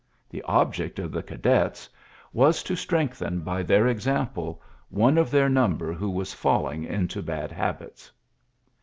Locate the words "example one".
3.85-5.19